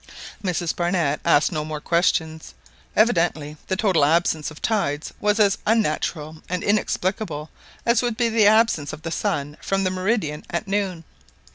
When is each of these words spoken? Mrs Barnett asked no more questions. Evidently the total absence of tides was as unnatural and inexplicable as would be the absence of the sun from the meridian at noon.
Mrs 0.43 0.75
Barnett 0.75 1.19
asked 1.23 1.51
no 1.51 1.63
more 1.63 1.79
questions. 1.79 2.55
Evidently 2.95 3.57
the 3.67 3.75
total 3.75 4.03
absence 4.03 4.49
of 4.49 4.59
tides 4.59 5.13
was 5.19 5.39
as 5.39 5.59
unnatural 5.67 6.41
and 6.49 6.63
inexplicable 6.63 7.51
as 7.85 8.01
would 8.01 8.17
be 8.17 8.27
the 8.27 8.47
absence 8.47 8.93
of 8.93 9.03
the 9.03 9.11
sun 9.11 9.57
from 9.61 9.83
the 9.83 9.91
meridian 9.91 10.43
at 10.49 10.67
noon. 10.67 11.03